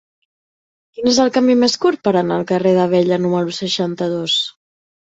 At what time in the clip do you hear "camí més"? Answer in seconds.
1.35-1.77